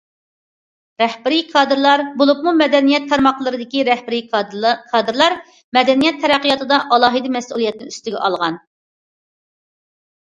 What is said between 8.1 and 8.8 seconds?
ئالغان.